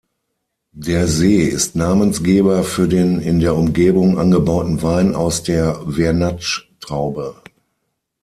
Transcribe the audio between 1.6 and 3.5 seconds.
Namensgeber für den in